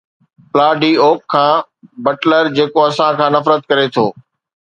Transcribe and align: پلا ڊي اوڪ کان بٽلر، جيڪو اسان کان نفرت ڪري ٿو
پلا 0.51 0.69
ڊي 0.81 0.91
اوڪ 1.03 1.19
کان 1.31 1.53
بٽلر، 2.03 2.43
جيڪو 2.55 2.79
اسان 2.89 3.11
کان 3.19 3.29
نفرت 3.37 3.61
ڪري 3.69 3.87
ٿو 3.95 4.05